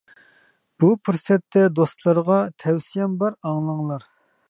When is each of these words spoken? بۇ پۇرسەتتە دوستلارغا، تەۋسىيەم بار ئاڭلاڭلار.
بۇ 0.83 0.89
پۇرسەتتە 1.09 1.67
دوستلارغا، 1.81 2.41
تەۋسىيەم 2.65 3.17
بار 3.23 3.41
ئاڭلاڭلار. 3.45 4.13